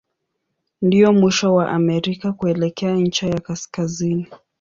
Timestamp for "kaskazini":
3.39-4.27